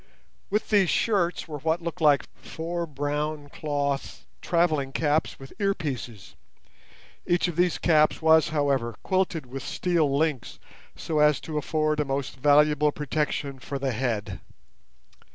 With 0.49 0.69
these 0.69 0.89
shirts 0.89 1.47
were 1.47 1.59
what 1.59 1.79
looked 1.79 2.01
like 2.01 2.23
four 2.43 2.87
brown 2.87 3.49
cloth 3.49 4.25
travelling 4.41 4.93
caps 4.93 5.37
with 5.37 5.53
ear 5.59 5.75
pieces. 5.75 6.33
Each 7.27 7.47
of 7.47 7.55
these 7.55 7.77
caps 7.77 8.19
was, 8.19 8.49
however, 8.49 8.95
quilted 9.03 9.45
with 9.45 9.61
steel 9.61 10.17
links 10.17 10.57
so 10.95 11.19
as 11.19 11.39
to 11.41 11.59
afford 11.59 11.99
a 11.99 12.05
most 12.05 12.35
valuable 12.37 12.91
protection 12.91 13.59
for 13.59 13.77
the 13.77 13.91
head. 13.91 14.39